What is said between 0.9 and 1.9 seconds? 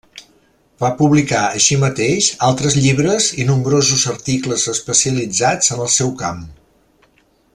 publicar així